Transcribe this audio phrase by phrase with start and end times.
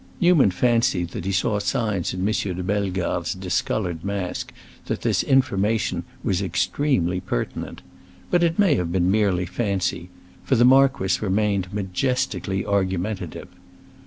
[0.19, 2.33] Newman fancied that he saw signs in M.
[2.33, 4.51] de Bellegarde's discolored mask
[4.87, 7.83] that this information was extremely pertinent.
[8.31, 10.09] But it may have been merely fancy;
[10.43, 13.49] for the marquis remained majestically argumentative.